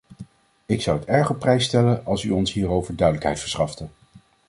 [0.65, 3.87] Ik zou het erg op prijs stellen als u ons hierover duidelijkheid verschafte.